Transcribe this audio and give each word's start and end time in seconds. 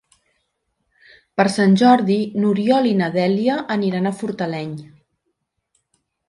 Per 1.41 1.45
Sant 1.55 1.75
Jordi 1.81 2.15
n'Oriol 2.45 2.89
i 2.93 2.95
na 3.03 3.11
Dèlia 3.19 3.59
aniran 3.77 4.09
a 4.09 4.15
Fortaleny. 4.23 4.75